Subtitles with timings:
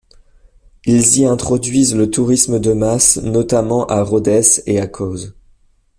[0.85, 5.35] Ils y introduisent le tourisme de masse, notamment à Rhodes et à Kos.